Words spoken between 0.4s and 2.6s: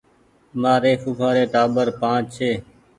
مآري ڦوڦآ ري ٽآٻر پآنچ ڇي